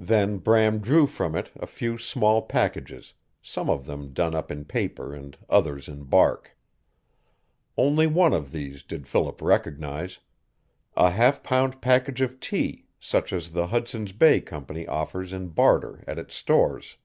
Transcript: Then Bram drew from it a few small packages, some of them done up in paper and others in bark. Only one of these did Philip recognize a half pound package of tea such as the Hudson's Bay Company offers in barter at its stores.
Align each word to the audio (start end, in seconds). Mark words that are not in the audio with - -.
Then 0.00 0.38
Bram 0.38 0.80
drew 0.80 1.06
from 1.06 1.36
it 1.36 1.52
a 1.54 1.64
few 1.64 1.96
small 1.96 2.42
packages, 2.42 3.14
some 3.40 3.70
of 3.70 3.86
them 3.86 4.12
done 4.12 4.34
up 4.34 4.50
in 4.50 4.64
paper 4.64 5.14
and 5.14 5.38
others 5.48 5.86
in 5.86 6.02
bark. 6.02 6.56
Only 7.76 8.08
one 8.08 8.32
of 8.32 8.50
these 8.50 8.82
did 8.82 9.06
Philip 9.06 9.40
recognize 9.40 10.18
a 10.96 11.10
half 11.10 11.44
pound 11.44 11.80
package 11.80 12.20
of 12.20 12.40
tea 12.40 12.86
such 12.98 13.32
as 13.32 13.50
the 13.52 13.68
Hudson's 13.68 14.10
Bay 14.10 14.40
Company 14.40 14.88
offers 14.88 15.32
in 15.32 15.50
barter 15.50 16.02
at 16.04 16.18
its 16.18 16.34
stores. 16.34 16.96